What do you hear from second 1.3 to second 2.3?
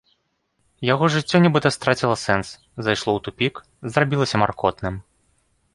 нібыта страціла